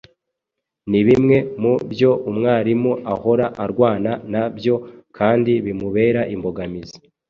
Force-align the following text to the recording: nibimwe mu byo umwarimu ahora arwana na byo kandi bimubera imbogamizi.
nibimwe 0.89 1.37
mu 1.61 1.73
byo 1.91 2.11
umwarimu 2.29 2.91
ahora 3.13 3.45
arwana 3.63 4.11
na 4.31 4.43
byo 4.57 4.75
kandi 5.17 5.51
bimubera 5.65 6.21
imbogamizi. 6.35 6.97